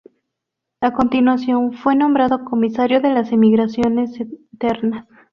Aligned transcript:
A 0.81 0.93
continuación 0.93 1.73
fue 1.73 1.95
nombrado 1.95 2.43
comisario 2.43 3.01
de 3.01 3.11
las 3.13 3.31
emigraciones 3.31 4.19
internas. 4.19 5.05